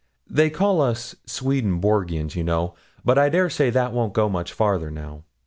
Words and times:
They 0.27 0.49
call 0.49 0.81
us 0.81 1.13
Swedenborgians, 1.27 2.33
you 2.35 2.43
know; 2.43 2.73
but 3.05 3.19
I 3.19 3.29
dare 3.29 3.51
say 3.51 3.69
that 3.69 3.93
won't 3.93 4.13
go 4.15 4.29
much 4.29 4.51
further, 4.51 4.89
now. 4.89 5.25